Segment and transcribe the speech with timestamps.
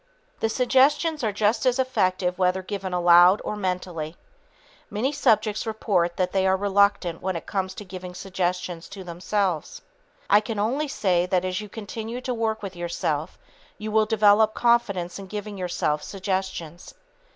[0.39, 4.15] The suggestions are just as effective whether given aloud or mentally.
[4.89, 9.83] Many subjects report that they are reluctant when it comes to giving suggestions to themselves.
[10.27, 13.37] I can only say that as you continue to work with yourself,
[13.77, 16.95] you will develop confidence in giving yourself suggestions.